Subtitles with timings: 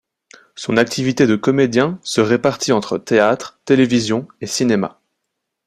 [0.55, 4.99] Son activité de comédien se répartit entre Théâtre, Télévision et Cinéma.